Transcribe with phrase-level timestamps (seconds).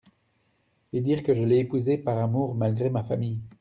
[0.93, 3.37] Et dire que je l’ai épousée par amour, malgré ma famille!